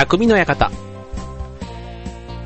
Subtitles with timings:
[0.00, 0.70] 匠の館。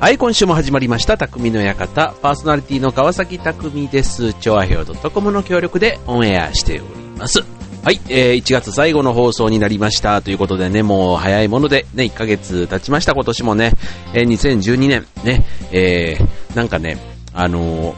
[0.01, 2.13] はい、今週も始まりました、匠の館。
[2.21, 4.33] パーソナリティの川崎匠です。
[4.33, 6.83] 調和表 .com の協力でオンエアしており
[7.17, 7.45] ます。
[7.81, 10.21] はい、えー、1月最後の放送になりました。
[10.21, 13.71] ということでね、もう早いものでね、1ヶ月経ちました、今年もね。
[14.13, 16.97] えー、2012年、ね、えー、なんかね、
[17.33, 17.95] あのー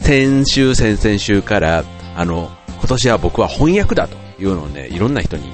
[0.00, 1.84] 先週、先々週から、
[2.16, 5.52] あの、今年は僕は翻訳だというのをね、いろんな人に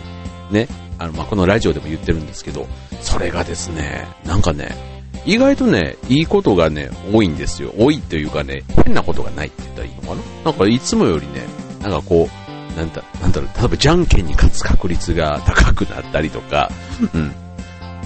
[0.52, 0.68] ね、
[0.98, 2.66] あの、まあ、このラジオでも言ってるんですけど、
[3.00, 4.76] それがですね、なんかね、
[5.24, 7.72] 意外とね、いいことがね、多いんですよ。
[7.76, 10.14] 多いというかね、変なことがないって言ったらいいのかな
[10.44, 11.44] なんかいつもよりね、
[11.82, 16.70] なんかこう、なんだ、なんだろう、例えばじゃんけんに勝つ確率が高くなったりとか、
[17.12, 17.32] うん。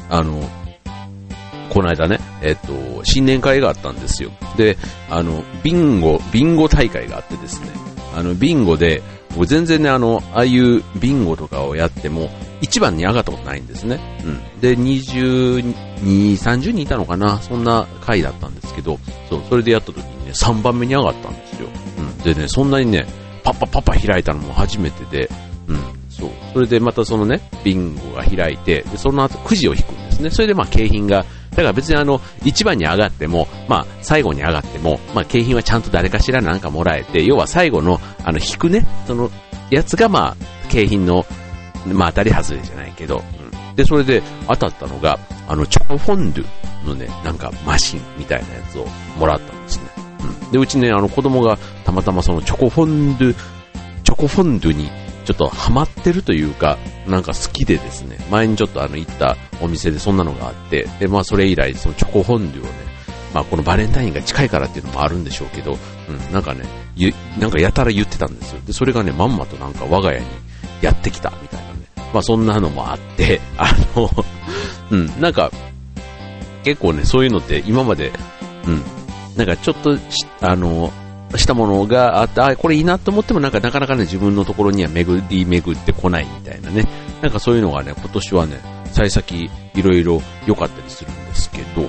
[0.09, 0.49] あの、
[1.69, 4.31] この間ね、えっと、新年会があったんですよ。
[4.57, 4.77] で、
[5.09, 7.69] あの、ビンゴ、ビンゴ大会があってですね、
[8.15, 9.03] あの、ビンゴで、
[9.35, 12.31] 僕全然ね、あの、ああいうビンゴとかをやっても、
[12.61, 13.99] 一番に上がったことないんですね。
[14.25, 14.61] うん。
[14.61, 15.73] で、22、
[16.33, 21.69] 30人いたのかなそんな回だったんですけど、そう、それでやった時にね、3番目に上がったんですよ。
[21.99, 22.19] うん。
[22.19, 23.07] でね、そんなにね、
[23.43, 25.31] パッパパッパ開いたのも初めてで、
[25.69, 25.77] うん。
[26.09, 26.31] そう。
[26.53, 30.31] それでまたそのね、ビンゴが開いて、で、その後くじを引くんですね。
[30.31, 39.31] それでまあ景品が、だから別にあの、一番に上がっても、まあ、最後に上がっても、まあ、景品はちゃんと誰かしらなんかもらえて、要は最後の、あの、引くね、その、
[39.71, 40.37] やつがまあ、
[40.69, 41.27] 景品の、
[41.87, 43.23] まあ、当たり外れじゃないけど、
[43.69, 43.77] うん。
[43.77, 46.47] で、それで当たったのが、あの、チョコフォンデュ
[46.87, 48.87] のね、なんかマシンみたいなやつを
[49.19, 49.85] もらったんですね。
[50.45, 50.51] うん。
[50.53, 53.35] で、うちね、あの、子供がたまたまそのチョコフォンデュ、
[54.05, 54.91] チョコフォンデュに
[55.25, 62.71] ちょっとハマってるというか、なんか好きでですね、前にちょっとあの行ったお店でそんなのがあって、で、まあそれ以来そのチョコフォンデュをね、
[63.33, 66.65] まあこのバレンタインが近いからっていうのもあるんでしょうけど、うん、なんかね、
[67.39, 68.61] なんかやたら言ってたんですよ。
[68.67, 70.27] で、それがね、まんまとなんか我が家に
[70.83, 71.70] やってきたみたいな。
[72.13, 74.11] まあそんなのもあって、 あの、
[74.91, 75.51] うん、なんか、
[76.65, 78.13] 結構ね、そういうのって今まで、
[78.67, 78.83] うん、
[79.37, 80.03] なんかちょっとし、
[80.41, 80.93] あの、
[81.37, 86.87] したものがあって、あ、これいいなと思ってもなんかなかなかね、自分のところには巡り巡ってこないみたいなね。
[87.23, 88.61] なんかそういうのがね、今年はね、
[88.93, 91.87] 幸先いろいろ良かったりするんですけど、うん。
[91.87, 91.89] う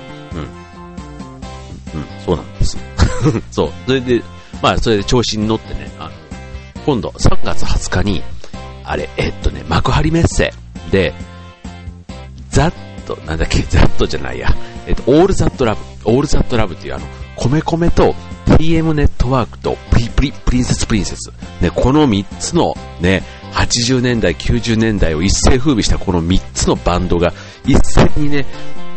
[2.24, 2.78] そうなんです。
[3.50, 3.72] そう。
[3.86, 4.22] それで、
[4.62, 6.10] まあ、それで調子に乗ってね、あの、
[6.86, 8.22] 今度3月20日に、
[8.84, 10.52] あれ、えっとね、幕張メッセ
[10.90, 11.14] で、
[12.50, 12.72] ザッ
[13.06, 14.54] と、なんだっけ、 ザッとじゃないや、
[14.86, 17.06] えっと、オールザットラブ、オールザットラブっていうあの、
[17.36, 18.14] 米米と
[18.46, 21.32] TM ネットワークとプリプリ、プリンセスプリンセス。
[21.60, 23.22] ね、この3つのね、
[23.52, 27.32] 80年代、90年代を一世風靡したこの3つのバンドが
[27.64, 28.46] 一斉にね、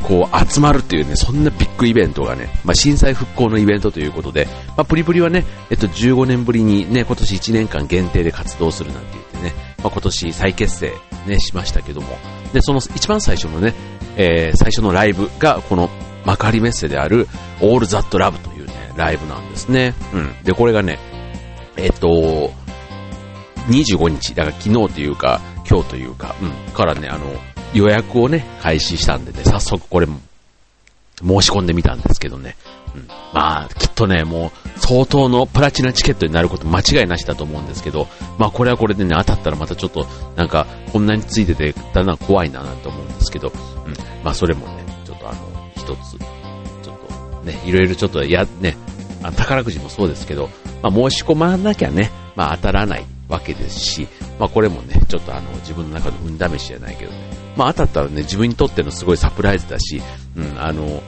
[0.03, 4.47] こう集まるっていうね、そんなビッグイベントがね、まあ、震災復興のイベントということで、
[4.77, 10.93] まあ、プリプリはね、えっと、15年ぶりにね、今年1年間限定で活動するなんて言ってね、まあ、今年再結成
[11.27, 12.17] ね、しましたけども、
[12.53, 13.73] で、その一番最初のね、
[14.17, 15.89] えー、最初のライブがこの
[16.25, 17.27] 幕張メッセである、
[17.61, 19.93] オールザットラブというね、ライブなんですね。
[20.13, 20.43] うん。
[20.43, 20.99] で、これがね、
[21.77, 22.51] えっと、
[23.67, 27.25] 25日、だから昨日というか、今日というか、うん、からね、あの、
[27.73, 30.19] 予約をね、開始したんでね、早速これも、
[31.21, 32.55] 申し込んでみたんですけどね。
[32.93, 43.93] うん、まあ、きっとね、もう、相当のプラチナチケットになること間違いなしだと思うんですけど、まあこれはこれでね、当たったらまたちょっと、なんか、こんなについてて、だんだん怖いななんて思うんですけど、うん、
[44.23, 45.39] まあそれもね、ちょっとあの、
[45.75, 46.17] 一つ、
[46.83, 46.97] ちょっ
[47.39, 48.77] とね、いろいろちょっとや、ね、
[49.23, 50.49] あ宝くじもそうですけど、
[50.81, 54.07] まあ申し込まなきゃね、まあ当たらないわけですし、
[54.39, 60.01] まあこれもね、ちょっとあの、自分の中の運試しじゃないけどね、まあ当たったらね、自分にとってのすごいサプライズだし、
[60.35, 61.01] うん、あの、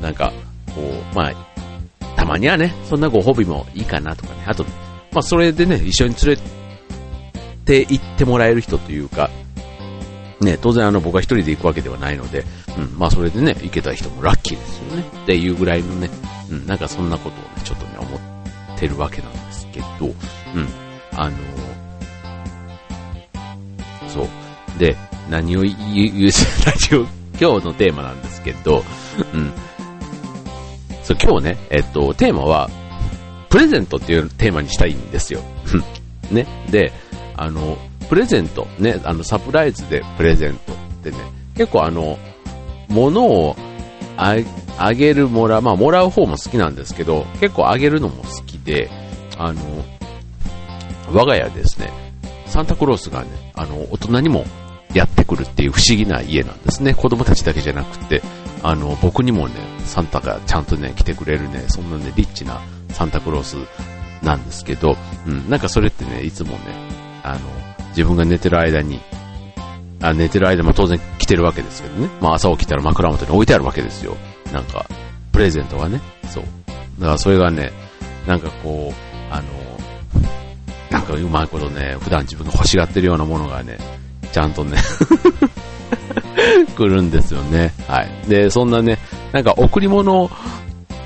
[0.00, 0.32] なんか、
[0.74, 1.32] こう、まあ、
[2.16, 4.64] たまにはね、そんなご褒美もいいかなとかね、あと、
[5.12, 6.42] まあそれでね、一緒に連れ
[7.64, 9.30] て行ってもらえる人というか、
[10.40, 12.44] ね、当然あの僕は一人で行くわけではないので、
[12.76, 15.04] うん、まあそれでね、行けた人もラッキーですよね。
[15.22, 16.10] っていうぐらいのね、
[16.50, 18.16] うん、なんかそんなことをね、ちょっとね、思
[18.76, 20.14] ってるわけなんですけど、うん、
[21.12, 21.36] あの
[24.08, 24.78] そう。
[24.78, 24.96] で、
[25.30, 25.74] 何を言う、
[26.66, 27.00] ラジオ、
[27.40, 28.84] 今日のテーマなんですけど、
[29.34, 29.52] うん。
[31.02, 32.68] そう、今日ね、えっと、テーマは、
[33.48, 35.40] プレゼントっていうテーマにしたいんですよ。
[36.30, 36.46] ね。
[36.70, 36.92] で、
[37.36, 37.76] あの、
[38.08, 41.16] プレゼント、ね、あの、サプライズでプレゼントってね、
[41.56, 42.18] 結構あの、
[42.88, 43.56] 物を
[44.16, 44.36] あ
[44.78, 48.90] あげる、もら、まあ、もらう方も好きなんですけど、結構あげるのも好きで、
[49.38, 49.60] あの、
[51.12, 51.90] 我が家ですね、
[52.46, 54.44] サンタクロースがね、あの、大人にも
[54.94, 56.94] やってくるっていう不思議な家なんですね。
[56.94, 58.22] 子供たちだけじゃなくて、
[58.62, 59.54] あの、僕にもね、
[59.84, 62.60] サンタがちゃんとね、来てくれるね、そんなね、リッチな
[62.90, 63.56] サンタクロース
[64.22, 64.96] なんですけど、
[65.26, 66.58] うん、なんかそれってね、いつもね、
[67.22, 67.40] あの、
[67.88, 69.00] 自分が寝てる間に、
[70.00, 72.08] あ寝てる間も当然来てるわけですけどね。
[72.20, 74.16] まあ朝起きたら枕元に置いてあるわけですよ。
[74.52, 74.86] なんか、
[75.32, 76.00] プレゼントがね。
[76.28, 76.44] そう。
[76.98, 77.72] だからそれがね、
[78.26, 79.44] なんかこう、あの、
[80.90, 83.78] なんかうまいことね、普段自分が欲しがってるようなものがね、
[84.32, 84.78] ちゃんとね
[86.76, 87.72] 来るんですよね。
[87.86, 88.28] はい。
[88.28, 88.98] で、そんなね、
[89.32, 90.30] なんか贈り物を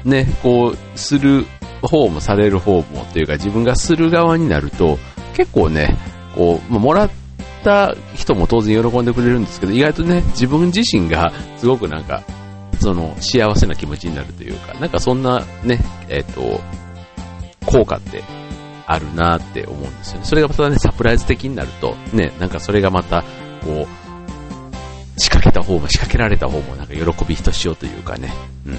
[0.04, 1.46] ね、こう、する
[1.82, 4.98] 方もされる方もというか自分がする側になると、
[5.34, 5.96] 結構ね、
[6.34, 7.10] こう、まあ、もらっ
[7.62, 12.22] た人も当然喜んでくれるんですけど、意外とね、自分自身がすごくなんか、
[12.80, 16.60] その幸せな気持ちになるというか、なんかそんなね、えっ、ー、と、
[17.64, 18.22] 効果って
[18.86, 20.24] あるなって思うんですよね。
[20.24, 23.22] それがまたね、サプライズ的になると、ね、なんかそれがまた、
[23.64, 28.32] こう、仕掛けた方も仕掛けられた方もなんか喜びひとしおというかね、
[28.66, 28.78] うん。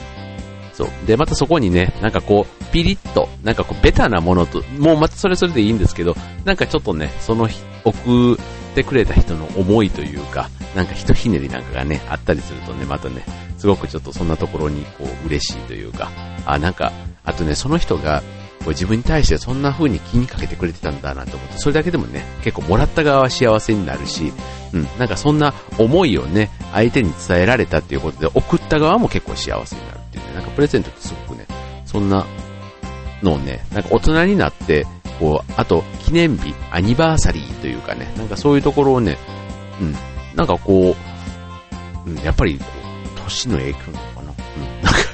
[0.74, 0.90] そう。
[1.06, 6.16] で、またそこにね、なんかこう、ピリッと、なんかこう、ベタなものと、もうまたそれそれでいいんですけど、
[6.46, 7.50] なんかちょっとね、その
[7.84, 8.38] 送っ
[8.76, 13.24] てくれた人の思いというか、なんかひとひねりなんかがね、あったりするとね、またね、
[13.58, 16.12] すごくちょっとそんなところにこう、嬉しいというか、
[16.46, 16.92] あ、なんか、
[17.26, 18.22] あとね、その人が、
[18.68, 24.34] こう自分に対してそんな風に気にかけてくれてたんだなと思って、それだけでもね、結構もらった側は幸せになるし、
[24.74, 31.48] うん、なんかそんな思いをね、相手に伝えられたっていうことで、送った側も結構幸せになるっていうね、なんかプレゼントってすごくね、
[31.86, 32.26] そんな
[33.24, 34.86] のをね、なんか大人になって、
[35.18, 39.18] こう、あと、記念日、アニバーサリーというかね、なんかそういうところをね、
[39.80, 39.96] うん、
[40.36, 40.94] なんかこ
[42.06, 42.60] う、うん、やっぱり、
[43.16, 43.80] 年の影響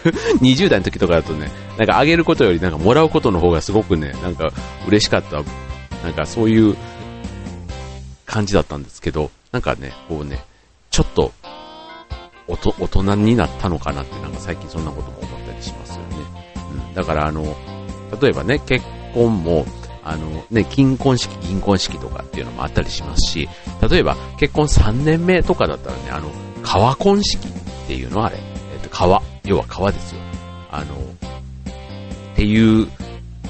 [0.41, 4.51] 20代の時とかだとね、なんかあげることよりなんかもらうことの方がすごくね、なんか
[4.87, 5.43] 嬉しかった、
[6.03, 6.75] なんかそういう
[8.25, 10.43] 感じだったんですけど、なんかね、こうね、
[10.89, 11.31] ちょっと、
[12.47, 16.05] 大人になったのかなって、なんか最近そんなことも思ったりしますよね。
[16.89, 16.93] うん。
[16.93, 17.55] だからあの、
[18.21, 19.65] 例えばね、結婚も、
[20.03, 23.47] あのね、金婚式、銀婚式とかっていうのもあったりしますし、
[23.89, 26.29] 例えば結婚3年目とかだったらね、あの、
[26.61, 27.51] 川婚式っ
[27.87, 28.37] ていうのあれ、
[28.73, 30.21] えっと、川、要は川ですよ。
[30.71, 32.87] あの、っていう、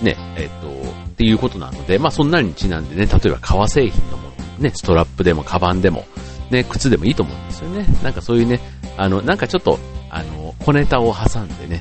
[0.01, 0.68] ね、えっと、
[1.13, 6.06] っていうことなので、まあそんなにちなんでね、例えば革製品のもの、ね、ストラップでもカバンでも、
[6.50, 7.86] ね、靴でもいいと思うんですよね。
[8.04, 8.60] なんかそういうね、
[8.98, 9.80] あの、なんかちょっと、
[10.10, 11.80] あの、小ネタを挟んでね、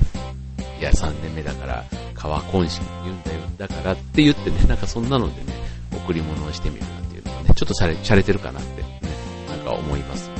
[0.79, 1.83] いや、3年目だから、
[2.15, 5.53] 革婚式って言うんだよ、だからって言ってね、なんかそんなのでね、
[5.91, 8.99] 贈り物をしてみるなんていうのはね、ちょっとしゃれ、しゃれてるかなってね、
[9.49, 10.32] なんか思います。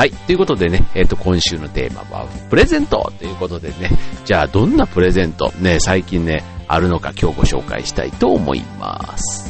[0.00, 0.12] はい。
[0.12, 3.90] ということでね、えっ、ー、と、今週のテーマは、プレゼントということでね、
[4.24, 9.49] じゃあ、どんなプレゼント、ね、最近ね、あるのか今日ご紹介したいと思います。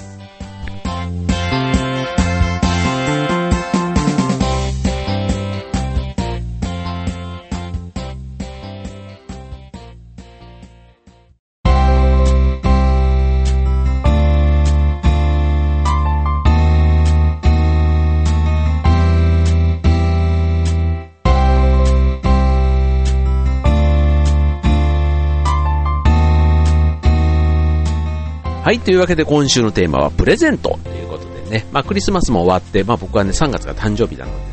[28.70, 34.44] はい、というわけで今週のテーマはプレゼントということでね、まあクリスマスも終わって、まあ僕はね3月が誕生日なのでね、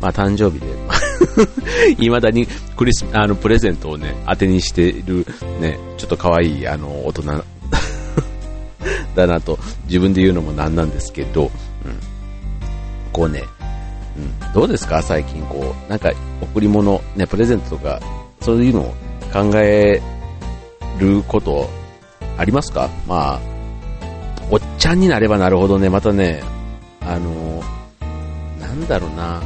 [0.00, 2.46] まあ誕生日で、 未だに
[2.76, 5.26] クリス、あのプレゼントをね、当てにしてる
[5.60, 7.44] ね、ちょっと可愛いあの大人
[9.16, 11.50] だなと自分で言うのもなんなんですけど、うん、
[13.12, 13.42] こうね、
[14.16, 15.02] うん、どうですか？
[15.02, 18.00] 最近こう、なんか贈り物、ね、プレゼントとか、
[18.42, 18.94] そういうのを
[19.32, 20.00] 考え
[21.00, 21.68] ること
[22.38, 22.88] ありますか？
[23.08, 23.55] まあ、
[24.50, 26.42] おっちゃんになればなるほどね、またね、
[27.00, 27.62] あの
[28.60, 29.42] なんだろうな、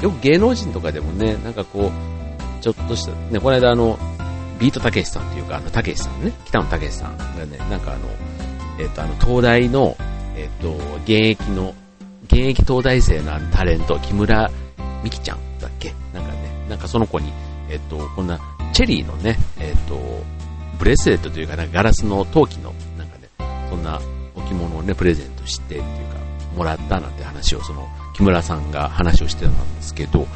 [0.00, 3.98] よく芸能人とかでもね、なんかこう、ちょっとした、ね、この間あの、
[4.58, 8.00] ビートたけしさんっていうか、あの、たけしさんね、北野たけしさんがね、なんかあの、
[8.78, 9.96] えっ、と、あの、東大の、
[10.36, 10.74] えっ、と、
[11.04, 11.74] 現役の、
[12.26, 14.50] 現役東大生のあのタレント、木村
[15.02, 15.92] 美希ちゃんだっけ？
[16.12, 17.32] なんかね、なんかその子に、
[17.70, 18.38] えっ、と、こんな、
[18.72, 19.98] チェリーのね、えっ、と、
[20.78, 23.28] ブレスレットというか、なんかガラスの陶器の、なんかね、
[23.70, 24.00] そんな
[24.44, 26.16] 置物をね、プレゼントしてっていうか、
[26.56, 30.26] もらったなんて話をその、木村さんが話をしてたんですけど、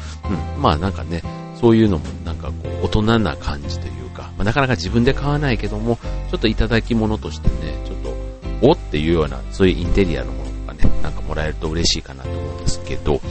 [0.55, 1.23] うん、まあなんかね、
[1.59, 5.97] そういうのもなんかこう、大人な感じというか、まあ、なかなか自分で買わないけども、
[6.31, 8.13] ちょっといただき物としてね、ちょっと、
[8.61, 13.21] おっていうような、そういうインテリアのものとかね、なんかもらえると嬉しいかなと思うんですけど、うん。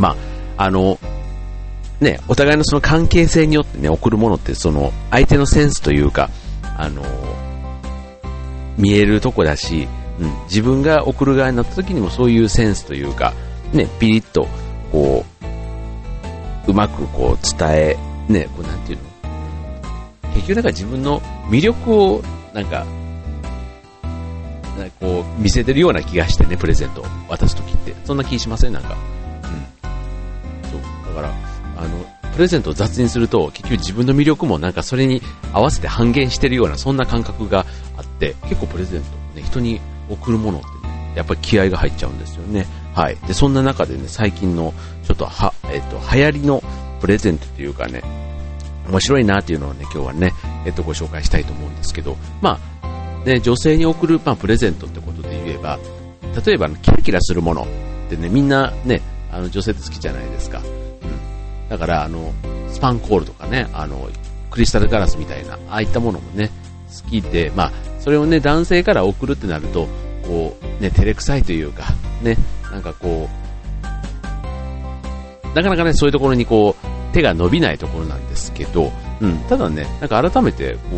[0.00, 0.16] ま
[0.56, 0.98] あ、あの、
[2.00, 6.30] ね、お互いのその関係性によってね、送るものってその、相手のセンスというか、
[6.76, 7.02] あの、
[8.78, 13.34] 見えるとこだし、うん、自分が送る側になった時にもそういうセンスというか、
[13.72, 14.48] ね、ピリッと、
[14.90, 15.26] こ
[16.66, 17.96] う、うまくこう伝え、
[18.28, 19.04] ね、こうなんていうの？
[20.34, 21.20] 結局なんか自分の
[21.50, 22.22] 魅力を
[22.54, 22.86] なんか、
[24.78, 27.94] なんかこう見せてるような気がしてね、プレゼントを渡すときって。
[28.04, 28.72] そんな気しません？
[28.72, 28.94] なんか。
[28.94, 30.70] うん。
[30.70, 30.80] そう。
[31.14, 31.34] だから、
[31.76, 32.04] あの、
[32.34, 37.66] プレゼントを雑にすると、結局自分の魅力もなんかそれに合わせて半減してるような、そんな感覚が
[37.96, 42.66] あっって、結構プレゼントね、人に贈るものってね、やっぱり気合が入っちゃうんですよね。
[42.94, 43.16] はい。
[43.26, 46.62] で、そんな中でね、最近の、ちょっとは、えっ、と、流行りの
[47.00, 48.02] プレゼントというかね、
[48.88, 50.34] 面白いなっていうのをね、今日はね、
[50.66, 55.78] えっ、と、ご紹介したいと思うんですけど、まあ、ね、女性に贈る、まあ、プレゼントってことで言えば、
[56.44, 57.66] 例えば、キラキラするものっ
[58.10, 60.58] てね、みんなね、あの、女性って好きじゃないですか。
[60.58, 61.68] うん。
[61.68, 62.32] だから、あの、
[62.68, 64.08] スパンコールとかね、あの、
[64.50, 66.50] クリスタルガラスみたいな、ああいったものもね、
[67.04, 67.72] 好きで、まあ、
[68.08, 69.86] それをね、男性から送るってなると、
[70.26, 72.38] こう、ね、照れくさいというか、ね、
[72.72, 73.28] なんかこ
[75.44, 80.96] う、なかなかね、そういうところにこう、手が伸びないところなんですけど、うん、ただね、なんか改めて、こう、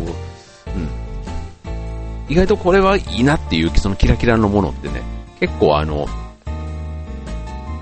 [1.67, 5.01] うん、意外とこれはいいなっていう、そのキラキラのものってね、
[5.41, 6.07] 結構あの、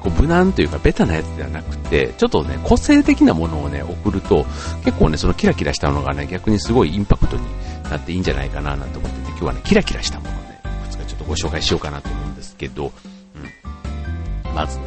[0.02, 4.46] こう無難というかベタなやつではなくて、ちょっとね、個性的なものをね、送ると、
[4.84, 7.44] 結構ね、そのキラキラしたのがね、逆にすごいインパクトに
[7.90, 12.92] なっていいんじゃないかななんて思って、今日はね、キラキラしたものをね、いくつかちょっとご紹介しようかなと思うんですけど、
[13.36, 14.54] うん。
[14.54, 14.84] まずね、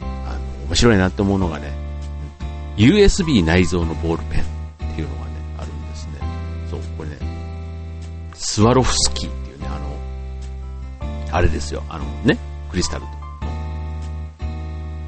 [0.00, 1.72] あの、面白いなって思うのがね、
[2.76, 6.12] USB 内蔵のボールペンっていうのがね、あるんですね。
[6.70, 7.16] そう、これね、
[8.34, 9.78] スワロフスキーっていうね、あ
[11.30, 12.36] の、あれですよ、あのね、
[12.70, 13.04] クリスタル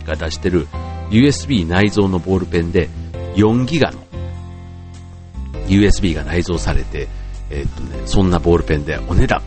[0.07, 0.67] が出してる
[1.11, 2.89] USB 内蔵のボールペンで
[3.35, 3.99] 4ギガの
[5.67, 7.07] USB が内蔵されて、
[7.51, 9.43] えー、っとね、そんなボールペンでお値段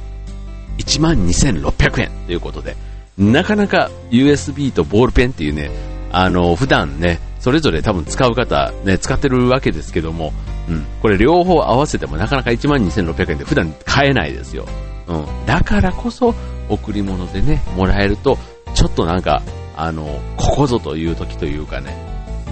[0.77, 2.75] 12,600円ということで、
[3.17, 5.69] なかなか USB とボールペンっていうね、
[6.11, 10.33] あの、普段ね、それぞれ多分使う方、ね、使ってるわけですけども、
[10.69, 14.65] うん、これ両方合わせてもなかなか12,600円で普段買えないですよ。
[15.07, 16.33] うん、だからこそ、
[16.69, 18.37] 贈り物でね、もらえると、
[18.73, 19.41] ちょっとなんか、
[19.75, 21.95] あの、ここぞという時というかね、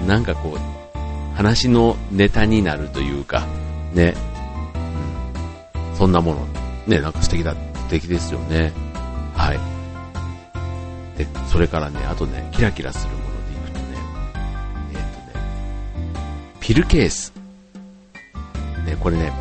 [0.07, 3.45] なんかこう、話のネタになるというか、
[3.93, 4.15] ね、
[5.99, 6.47] そんなもの、
[6.87, 8.71] ね、なんか素敵だ、素敵ですよね。
[9.35, 11.17] はい。
[11.17, 13.85] で、それからね、あとね、キラキラするものでいくとね、
[14.91, 17.33] えっ、ー、とね、ピルケース。
[18.85, 19.33] ね、これね、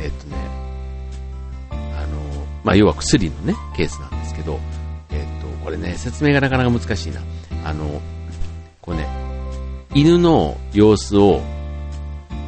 [0.00, 0.36] えっ、ー、とね、
[1.70, 4.58] あの、まあ、要は薬のね、ケースなんですけど、
[5.10, 7.20] えっとこれね、説明がなかなか難しいな。
[7.62, 8.00] あの、
[8.80, 9.06] こうね、
[9.94, 11.42] 犬の様子を、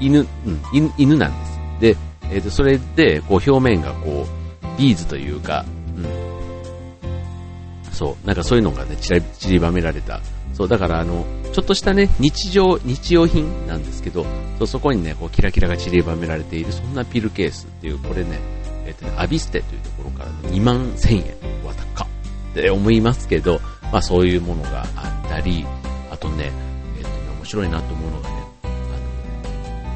[0.00, 1.60] 犬、うん、犬犬なんです。
[1.80, 5.64] で、えっ、ー、と、それで、こう表面がこう、ビーズというか、
[5.96, 7.92] うん。
[7.92, 10.20] そう、なんかそういうのがね、散りばめられた。
[10.54, 14.24] そう、だからあの、ちょっとしたね、日常、日用品なんですけど、
[14.58, 18.38] そうそこにね、こう、キラキラが散りばめられている、そんなピルケースっていう、これね、
[18.86, 21.66] えっ、ー、とね、アビステというところから2万1000円。
[21.66, 22.08] わ、高っ。
[22.50, 23.60] って思いますけど、
[23.92, 25.64] まあそういうものがあったり、
[26.10, 26.50] あとね、
[26.98, 28.34] えっ、とね、面白いなと思うのがね、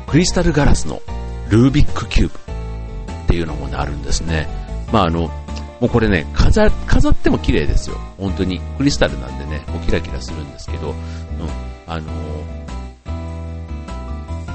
[0.06, 1.00] クリスタルガラスの
[1.52, 2.34] ルービックキューブ
[3.24, 4.48] っていうのもね、あるんですね。
[4.90, 5.30] まああの、も
[5.82, 7.98] うこれね、飾、飾っても綺麗ですよ。
[8.16, 8.58] 本当に。
[8.78, 10.96] クリスタルなんでね、こうキラキラするんですけど、うん、
[11.86, 12.10] あの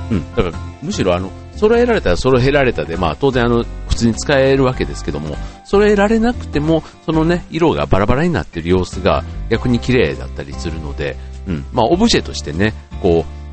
[0.10, 5.36] うん、だからむしろあの、揃えられたら揃えられたで、まあ当然あの、普通に使えるわけですけども、
[5.66, 11.16] 揃えられなくても、そのね、色がバラバラになってる様子が逆に綺麗だったりするので、
[11.48, 12.74] うん、まあオブジェとしてね、
[13.04, 13.47] こう、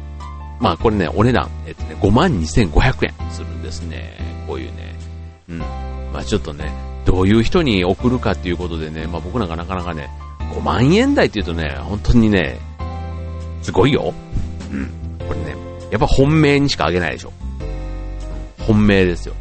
[0.65, 4.17] まあこれね、お値段、えっとね、52,500円するんですね。
[4.47, 4.95] こういうね、
[5.51, 6.73] うん、まあちょっとね、
[7.05, 10.09] どういう人に送るかっていうことでね、まあ僕なんかなかなかね、
[10.55, 12.59] 5万円台って言うとね、本当にね、
[13.61, 14.15] すごいよ。
[14.73, 14.89] うん。
[15.29, 15.55] これね、
[15.91, 17.33] やっぱ本命にしかあげないでしょ。
[18.67, 19.35] 本命ですよ。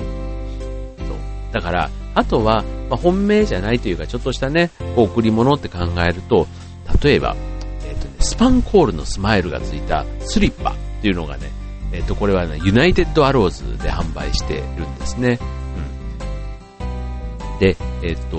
[0.00, 1.16] うんそう。
[1.52, 6.46] だから、あとは、まあ、本命じゃないというか、ちょっとしたね、贈り物って考えると、
[7.02, 7.36] 例えば、
[8.34, 11.52] スパンコールのスマイルがついたスリッパっていうのがね、
[11.92, 15.38] えっ、ー、と、これはね、ユナイテッドアローズで販売してるんですね。
[16.82, 17.58] うん。
[17.60, 18.38] で、えっ、ー、と、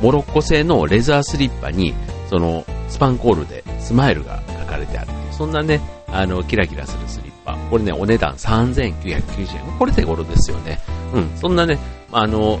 [0.00, 1.92] モロッコ製のレザースリッパに、
[2.30, 5.10] その、スパンコールでスマイルが書かれてある。
[5.32, 7.56] そんなね、あの、キラキラするスリッパ。
[7.68, 9.76] これね、お値段3990円。
[9.76, 10.78] これ手頃ですよね。
[11.12, 11.80] うん、そんなね、
[12.12, 12.60] あの、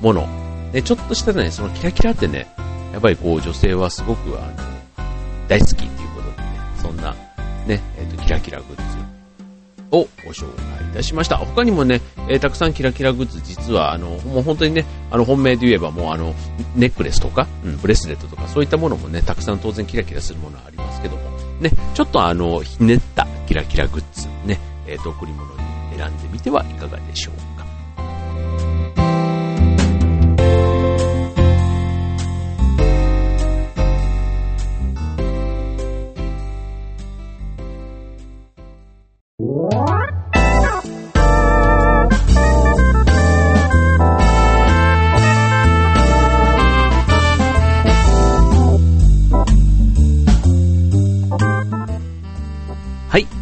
[0.00, 0.26] もの。
[0.72, 2.46] で、ちょっとしたね、そのキラキラってね、
[2.94, 4.52] やっぱりこう、女性はすごく、あの、
[5.46, 6.01] 大好きっ、
[6.82, 7.14] そんな、
[7.66, 8.82] ね、えっ、ー、と、キラキラグッズ
[9.92, 11.36] をご紹介いたしました。
[11.36, 16.34] 他にもね、えー、たくさんキラキラグッズ、実は、あの、もう本当にね、あの、本命で言えばもう、あの、
[16.74, 21.22] ネックレスとか、うん、ブレスレットとか、そういったものもね、たくさん当然キラキラするものはありますけども、
[21.60, 25.60] ね、ちょっとあの、ひねったキラキラグッズね、えっ、ー、と、贈り物に
[25.96, 27.51] 選んでみてはいかがでしょうか。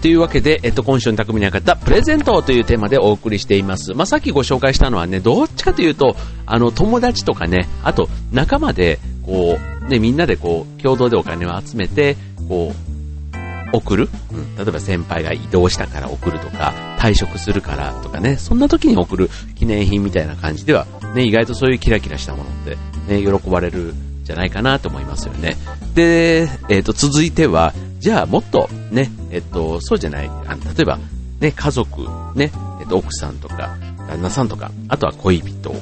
[0.00, 3.92] というわけで、えっと、今週の匠にあったプレゼントというテーマでお送りしています。
[3.92, 6.16] まあ、さっきご紹介したのはね、どっちかというと、
[6.46, 12.16] あの、友達とかね、あと、仲間で、こう、ね、みんなでこう、共同でお金を集めて、
[12.48, 22.76] こう、送る、うん、例えば先輩が移動したから送るとか、退職するからとかね、そんな時に送る記念品みたいな感じでは、ね、意外とそういうキラキラしたものって、
[23.06, 25.56] ね、喜ばれるじゃないかなと思いますよね。
[25.94, 30.98] で、えっ、ー、と、続いては、じゃあもっとね、えっと、そうじゃない、あの例えば、
[31.38, 33.76] ね、家族、ね、えっと、奥さんとか、
[34.08, 35.80] 旦那さんとか、あとは恋人に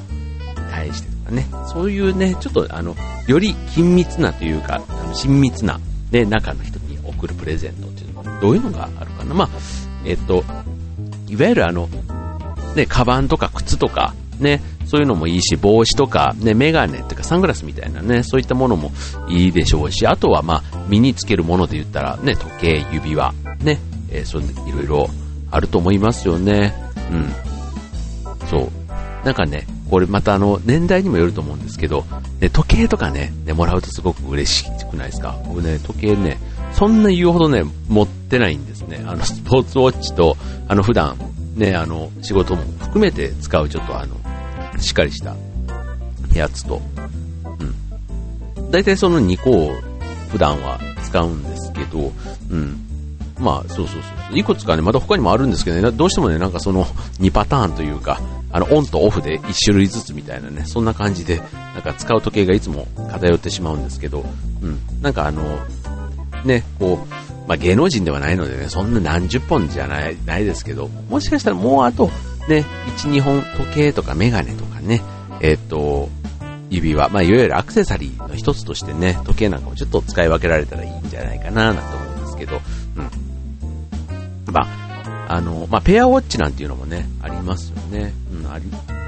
[0.69, 2.93] 対してとかね、そういうね、ちょっとあの、
[3.25, 5.79] より緊密なというか、あの親密な、
[6.11, 9.33] ね、中の人に送るプレゼントっていうのは、どういうのがあるかな。
[9.33, 9.49] まあ、
[10.03, 10.43] えっと、
[11.27, 11.87] いわゆるあの、
[12.75, 18.91] ね、カバンとか靴とか、ね、そういうのもいいし、帽子とか、ね、メガネとかサングラスみたいなね、そういったものも
[19.29, 23.79] いいでしょうし、あとはまあ、身につけるもので言ったら、ね、時計、指輪、ね、
[24.09, 25.09] えー、そういろいろ
[25.51, 26.73] あると思いますよね。
[27.11, 28.47] うん。
[28.47, 28.71] そう。
[29.25, 32.05] なんかね、これまたあの、年代にもよると思うんですけど、
[32.39, 35.37] ね、時計とかね、ね、もらうとすごく嬉しくないですか？
[35.45, 36.39] 僕ね、時計ね、
[36.73, 39.03] そんな言うほどね、持ってないんですね。
[39.05, 41.17] あの、スポーツウォッチと、あの、普段、
[41.55, 44.15] ね、あの、仕事も含めて使うちょっとあの、
[44.79, 45.35] しっかりした
[46.33, 46.81] やつと、
[48.57, 48.71] うん。
[48.71, 49.71] 大体その2個を
[50.29, 52.11] 普段は使うんですけど、
[52.49, 52.85] うん。
[53.39, 54.37] まあ、そうそうそう。
[54.37, 56.85] いくつかね、また他にもあるんですけどね、どうしてもね、なんかその
[57.19, 58.19] 2パターンというか、
[58.51, 61.37] あの、オンとオフで1種類ずつみたいなね、そんな感じで、
[61.73, 64.25] なんか使う時計がいつも偏ってしまうんですけど、
[64.61, 64.79] うん。
[65.01, 65.59] なんかあの、
[66.43, 72.11] ね、こう、まあ、芸能人ではないのでね、そんな何十本じゃない、ないですけど、もしかしたらもうあと、
[72.49, 72.65] ね、
[72.97, 75.01] 1、2本時計とかメガネとかね、
[75.39, 76.09] えっ、ー、と、
[76.69, 82.61] 指輪、まあ、いわゆるアクセサリーの一つとしてね、時計なんかもちょっと使い分けられたらいいんじゃないかな、なんて思うんですけど、
[82.95, 84.53] うん。
[84.53, 88.13] まあ、あの、まあ、ペアウォッチなんていうのもね、ありますよね。
[88.31, 88.65] うん、あり、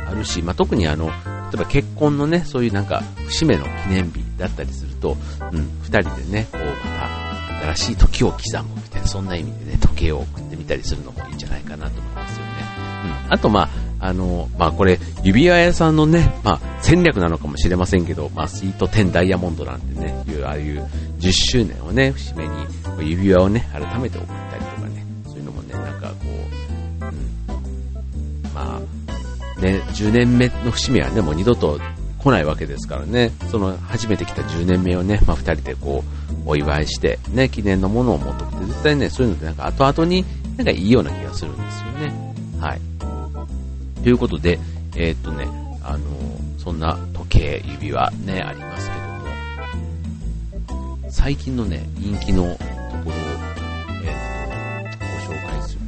[0.08, 1.12] あるし、まあ、特にあの、例
[1.56, 5.18] えば結婚のね、そういうなんか、節目の記念日だったりすると、
[5.52, 6.74] うん、二人でね、こう、ま
[7.08, 12.41] た、新しい時を刻むみたいな、そんな意味でね、時計を送ってみたりするのもいいんじゃないかなと思います。
[13.30, 13.70] あと、まあ、
[14.02, 20.84] あの、まあこれ、指輪屋さんのね、まあ戦略なのかもしれませんけど、まあスイート10ダイヤモンドなんてね、いう、ああいう
[21.20, 22.68] 10周年をね、節目に
[23.00, 26.16] 指輪をね、改めて送ったりとかね、そういうのもね、なんかこ
[27.02, 31.80] う、うん、まあ、ね、10年目の節目はね、もう二度と
[32.18, 36.04] 来ないわけですからね、その初めて来た10年目をね、まあ2人でこ
[36.48, 40.26] う、お祝いして、ね、記念のものを持ってくて、絶対ね、そういうのってなんか後々に
[40.58, 42.34] なんかいいような気がするんですよね。
[42.60, 42.91] はい。
[44.04, 44.60] ということで、
[44.96, 45.48] えー、っとね、
[45.84, 46.00] あの、
[46.58, 52.64] そんな時計、指輪ね、ありますけども、最近のね、人気のとこ
[53.06, 53.14] ろを、
[54.04, 55.82] えー、ご紹介する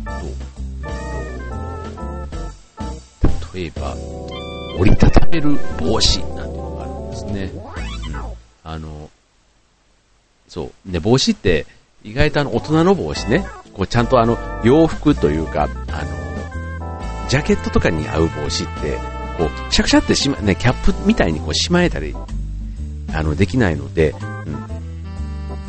[3.52, 3.96] と、例えば、
[4.80, 7.52] 折りたためる帽子なんていうのがあるんですね。
[7.54, 8.16] うん。
[8.64, 9.10] あの、
[10.48, 10.92] そう。
[10.92, 11.66] で、帽子って、
[12.04, 16.23] 意外とあの、大人の帽子ね、こう、ちゃんとあの、洋服というか、あの、
[17.34, 18.96] ジャケットとかに合う帽子って、
[19.40, 22.16] こう、シャクシャってしま、ね、キャップみたいにこうしまえたり、
[23.12, 24.20] あの、できないので、うん。
[24.20, 24.68] いわ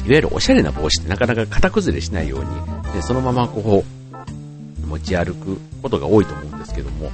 [0.05, 7.11] ゆるおしゃれな帽子ってなかなか型崩れしないように、でそのままこう、持ち歩くことが多いと思うんですけども、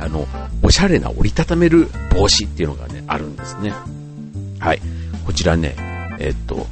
[0.00, 0.26] あの、
[0.60, 3.72] おしゃれな折りたためる帽子っていうのがね、あるんですね。
[4.58, 4.80] はい。
[5.24, 5.76] こちらね、
[6.18, 6.66] えっと、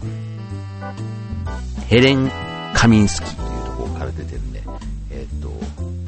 [1.86, 2.28] ヘレン・
[2.74, 4.51] カミンスキーというところから出てるね、えっと、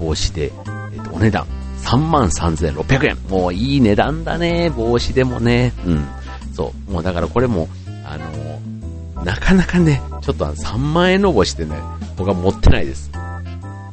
[0.04, 0.52] 帽子で、
[0.92, 1.46] えっ、と、お値段
[1.84, 3.18] 33,600円。
[3.28, 5.72] もういい値段だね、帽子でもね。
[5.86, 6.06] うん。
[6.54, 6.92] そう。
[6.92, 7.68] もうだからこれも、
[8.04, 11.76] あの、なかなかね、ちょっと3万円の帽子ってね、
[12.16, 13.10] 僕は持ってないです。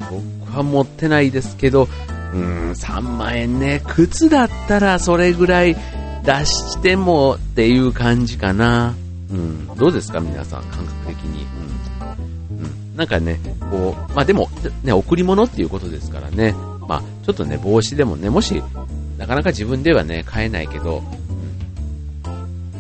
[0.10, 1.88] 僕は持ってないですけど、
[2.34, 5.76] うん、3万円ね、靴だったらそれぐらい
[6.24, 8.94] 出してもっていう感じかな。
[9.32, 9.68] うん。
[9.76, 11.44] どうですか皆さん、感覚的に。
[11.66, 11.71] うん
[13.02, 13.40] なんかね、
[13.72, 14.48] こう、まあでも、
[14.84, 16.54] ね、贈り物っていうことですからね、
[16.88, 18.62] まあちょっとね、帽子でもね、もし、
[19.18, 21.02] なかなか自分ではね、買えないけど、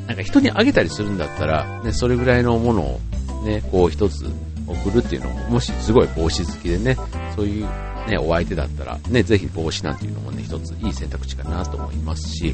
[0.06, 3.00] なんか人にあげたりするんだったら、ね、それぐらいのものを
[3.44, 4.28] ね、こう一つ
[4.68, 6.96] 送るっていうのも、もしすごい帽子好きでね、
[7.36, 7.66] そういう
[8.08, 12.54] ね、お相手だったら、ね、ぜひ帽子なんていうのもね、一ついい選択肢かなと思いますし、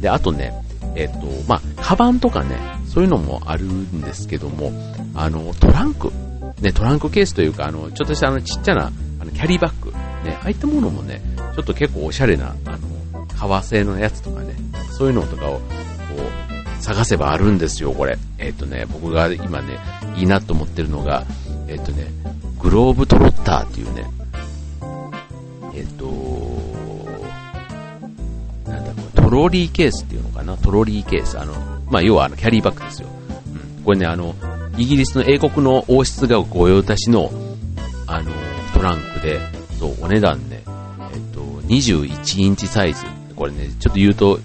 [0.00, 0.52] で、あとね、
[0.94, 4.70] えっ、と、まあ、カバンとかね、そういうのもあるんですけども、
[5.14, 6.12] あの、トランク、
[6.60, 9.92] ね、トランクケースというか、あの、ちょっとしたあの、ちっちゃな、あの、キャリーバッグ、
[10.24, 11.20] ね、ああいったものもね、
[11.54, 14.54] ちょっと結構おしゃれな、あの、革製のやつとかね、
[14.90, 15.60] そういうのとかを、こ
[16.18, 18.18] う、探せばあるんですよ、これ。
[18.38, 19.78] えっ、とね、僕が今ね、
[20.16, 21.24] いいなと思ってるのが、
[21.68, 22.08] えっ、とね、
[22.58, 24.04] グローブトロッターっていうね、
[25.74, 26.06] えっと、
[28.68, 31.38] なんだこれ、トロリーケースっていうのかなトロリーケース。
[31.38, 31.54] あの、
[31.90, 33.08] まあ、要はあの、キャリーバッグですよ。
[33.78, 33.84] うん。
[33.84, 34.34] これね、あの、
[34.78, 37.32] イギリスの英国の王室が御用達の、
[38.06, 38.30] あの、
[38.72, 39.40] トランクで、
[39.78, 40.62] そう、お値段ね、
[41.12, 43.04] えっと、21インチサイズ。
[43.34, 44.38] これね、ちょっと言うと、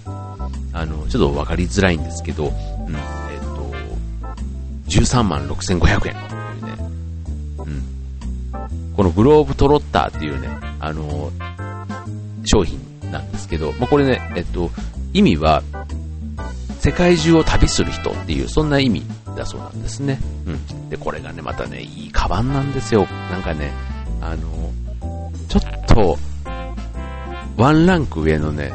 [0.72, 2.54] あの、ちょっと分かりづらいんですけど、うん、えっ
[3.40, 3.72] と、
[4.88, 6.16] 13万6500円。
[8.96, 11.32] このグローブトロッターっていうね、あの
[12.44, 12.78] 商品
[13.10, 14.70] なんですけど、まあ、これね、えっと、
[15.12, 15.62] 意味は、
[16.78, 19.02] 世界中を旅する人っていう、そんな意味
[19.34, 20.18] だそうなんですね。
[20.46, 20.88] うん。
[20.88, 23.06] で、これがね、またね、いいカバンなんですよ。
[23.30, 23.72] なんかね、
[24.20, 24.72] あの、
[25.48, 26.18] ちょっと、
[27.56, 28.72] ワンランク上のね、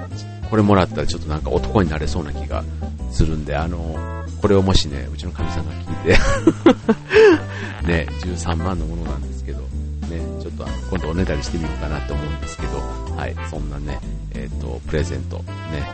[0.50, 2.64] これもらったらちょっとなんか男になれそうな気が
[3.12, 6.16] するんで、あの、これをもしね、うちのかみさんが聞い
[7.84, 9.68] て ね、13万のものなんですけど、ね、
[10.42, 12.78] ちょっと今度おねだりしてみようかなと思うんですけど、
[13.16, 14.00] はい、そんなね、
[14.34, 15.44] えっ、ー、と、プレゼント、ね、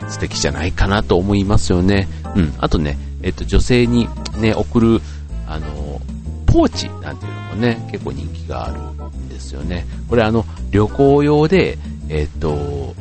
[0.10, 2.08] 素敵じゃないかなと思いますよね。
[2.36, 4.08] うん、あとね、えっ、と、女性に
[4.38, 5.02] ね、送る、
[5.48, 6.00] あの、
[6.46, 9.86] ポーチなんていうのもね、結構人気があるんですよね。
[10.08, 12.96] これあの、旅行用で、えっ、と、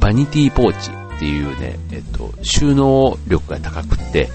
[0.00, 4.28] バニティポーチっていうね、えっと、収納力が高くって、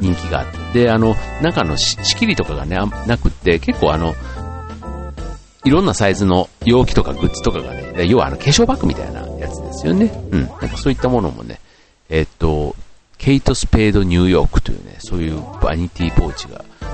[0.00, 4.14] 人気があって、で、あの、中の仕切りとかがね、なくって、結構あの、
[5.64, 10.12] いろんなサイズの容器とかグッズとかがね、要はあの化粧バッグみたいなやつですよね。
[10.30, 10.40] うん。
[10.40, 11.60] なんかそういったものもね、
[12.08, 12.74] えっと、
[13.18, 16.84] ケイト・スペード・ニューヨークというね、そういうバニティポーチが、え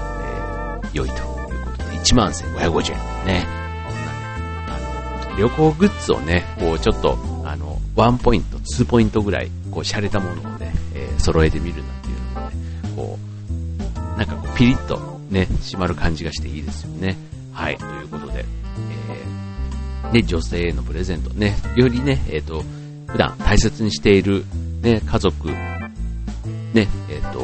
[0.86, 3.26] ー、良いということで、1万1550円。
[3.26, 3.46] ね。
[3.86, 12.56] こんなね、あの、旅行グッズをね、こうちょっと、あの、ワンポイント、ツーポイントぐらい、こう、洒落たものをね、えー、揃えてみるなんていうのもね、
[12.96, 13.18] こ
[14.16, 17.16] う、なんかこう、ピリッとね、締まる感じがしていいですよね。
[17.52, 18.46] はい、ということで、
[20.04, 22.64] えー、ね、女性へのプレゼントね、よりね、えっ、ー、と、
[23.08, 24.44] 普段大切にしている、
[24.80, 25.50] ね、家族、
[26.74, 27.38] ね、えっ、ー、と、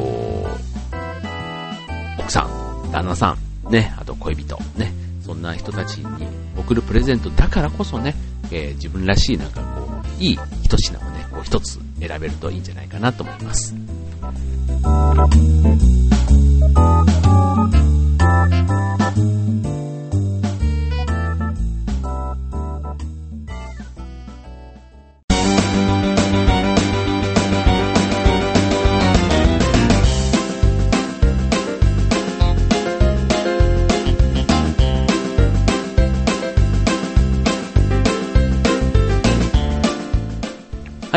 [2.19, 3.37] 奥さん、旦那さ
[3.69, 4.93] ん、ね、あと恋人、ね、
[5.25, 6.27] そんな人たちに
[6.59, 8.17] 送るプレゼントだからこそね、
[8.51, 9.89] えー、自分らしいなんかこ
[10.19, 13.73] う、いい一品をね、こう一つ選べるといいんじゃないかなと思います。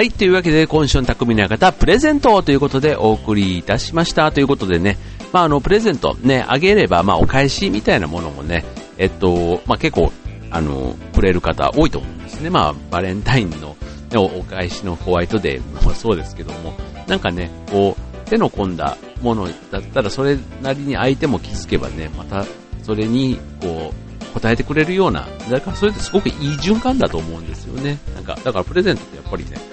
[0.04, 4.34] はい、というわけで今週の匠の方、プレゼントということでお送りいたしました。
[4.34, 4.98] ということでね、
[5.32, 8.66] まあ、あの、プレゼントね、あげれば、まあ、お返しみたいなものもね、
[8.98, 10.12] えっと、まあ、結構、
[10.52, 12.50] あの、くれる方多いと思うんですね。
[12.50, 13.78] まあ、バレンタインの、
[14.12, 16.74] ね、お返しのホワイトデーもそうですけども、
[17.08, 22.46] なんかね、こう、手の込んだものだったら、それなりに相手も気づけばね、また、
[22.84, 28.00] それに、こう、答えてくれるような、だからそれってすごくいい循環だと思うんですよね。
[28.16, 29.73] なんか、だからプレゼントってやっぱりね、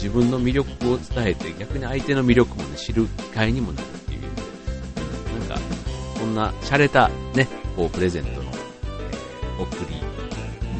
[0.00, 4.42] 自分の魅力を伝えて逆に相手の魅力も、ね、知る機会にもなるっていう意味で、
[5.34, 5.64] うん、なんか、
[6.18, 10.00] そんな洒落たね、こうプレゼントの、え、送り、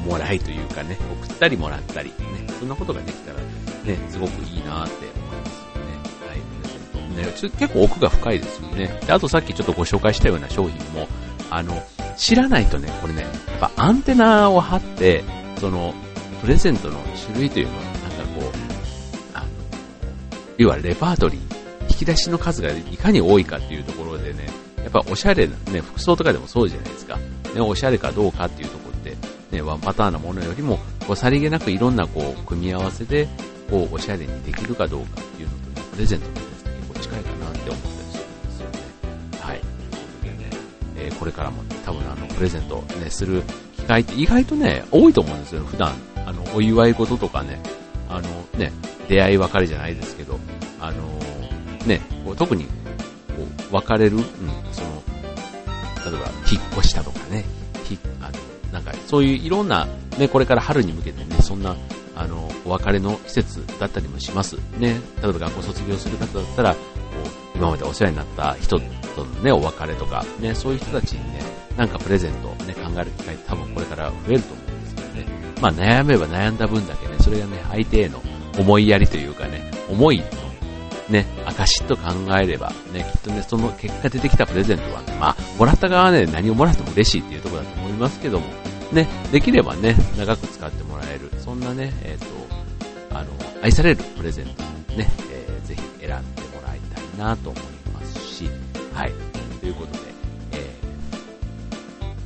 [0.07, 2.15] もらいというかね、送ったりもらったり、ね、
[2.59, 7.21] そんなことができたら、ね、すごくいいなって思いますよね。
[7.21, 9.01] はい、ね、ちょ結構奥が深いですよね。
[9.07, 11.09] で、あとさっきちょっとご紹介したような商品も、
[11.51, 11.83] あの、
[12.17, 13.31] 知らないとね、これね、やっ
[13.61, 15.25] ぱアンテナを張って、
[15.59, 15.95] その、
[16.41, 18.00] プレゼントの種類というのは、なんかこう、
[20.61, 24.47] 要はレパートリー、引き出しの数がいかに多いかっていうところでね、
[24.77, 27.17] やっぱおしゃれな、ね、服装とかでもそうじゃないですか。
[27.55, 29.17] ね、おしゃれかどうかっていうところで、
[29.51, 33.27] ね、ワンパターンなものよりも、こう、さりげなくいろんなこう、組み合わせで、
[33.71, 38.79] こう、おしゃれにできるかどうかっていうのと、ね、プレゼントとですね、結構近いかなって思ったりするんですよね。
[39.41, 39.61] はい。
[39.61, 40.51] ということでね、
[40.99, 43.45] えー、これからも、ね、多分あの、プレゼントね、する
[43.79, 45.65] 機会って意外とね、多いと思うんですよ。
[45.65, 45.95] 普段、
[46.27, 47.63] あの、お祝い事とかね、
[48.11, 48.73] あの、ね、
[49.11, 50.39] 出会い別れじゃないですけど、
[50.81, 52.71] あのー、ね、こう特に、こ
[53.71, 54.25] う、別れる、うん、
[54.73, 55.03] その、
[56.05, 57.45] 例えば、引っ越したとかね、
[57.85, 58.39] ひあの、
[58.73, 59.87] なんか、そういういろんな、
[60.19, 61.77] ね、これから春に向けてね、そんな、
[62.17, 64.57] あの、お別れの季節だったりもします。
[64.79, 66.79] ね、例えば学校卒業する方だったら、こ
[67.55, 68.79] う、今までお世話になった人
[69.15, 71.41] とのね、お別れとか、ね、そういう人たちにね、
[71.77, 75.27] なんかプレゼントをね、考える機会多分これから増えると思うんですけどね。
[75.61, 78.23] まあ悩めば悩んだ分だけね、それがね、相手への
[78.59, 80.23] 思いやりというかね、思い、
[81.11, 82.03] ね、証と考
[82.41, 88.47] えれば、ね、きっとね、その結果出てきたプレゼントはね、まあ、もらった側はね、何をもらっても嬉しいっていうところだと思いますけども、
[88.93, 92.27] ね、できればね、長く使ってもらえる、そんなね、えっ、と、
[93.17, 93.29] あの、
[93.63, 94.63] 愛されるプレゼント
[94.97, 98.49] ね、えー、ぜひ選んでもらいたいなと思いますし、
[98.95, 99.13] はい、
[99.61, 99.99] ということで、
[100.53, 100.75] え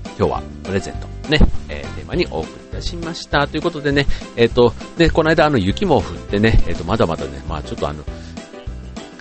[0.04, 3.46] ー、今日はプレゼント、ね、えー、テーマにお送りいたしました。
[3.46, 8.04] ということでね、えっ、と、で、この間あの雪も降ってね、えっ、と、まだまだね、まあちょっとあの、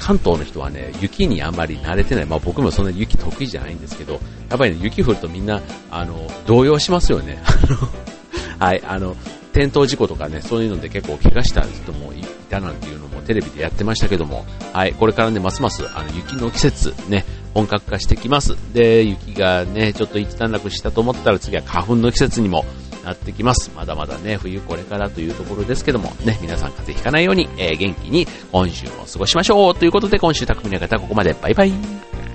[0.03, 2.25] 関東の人はね、雪にあんまり慣れてない。
[2.25, 7.41] まあ僕もそんな雪得意じゃないんですけど、やっぱりね、雪降るとみんな、あの、動揺しますよね。
[8.59, 9.15] はい、あの、
[9.53, 18.57] 転倒事故とかね、そういうので結構怪我した人もいたなんていうのもテレビでやってましたけども、はい、これからね、ますます、あの、雪の季節、ね、本格化してきます。
[18.73, 22.65] で、雪がね、ちょっと一段落したと思ったら次は花粉の季節にも
[23.03, 23.71] なってきます。
[23.75, 31.33] まだまだね、冬これからというところですけども、ね、皆さん風邪ひかないように、えー、元気に今週も過ごしましょうということで、今週匠の方ここまで。
[31.33, 32.32] バイバイ。